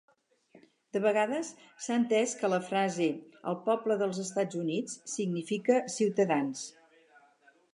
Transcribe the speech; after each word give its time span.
De 0.95 1.01
vegades, 1.01 1.51
s'ha 1.87 1.97
entès 2.01 2.33
que 2.39 2.51
la 2.53 2.59
frase 2.71 3.09
"el 3.51 3.59
poble 3.67 3.99
dels 4.01 4.23
Estats 4.25 4.59
Units" 4.63 4.97
significa 5.17 5.81
"ciutadans". 5.99 6.65